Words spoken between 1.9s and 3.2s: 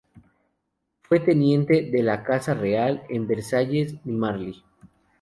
la Caza Real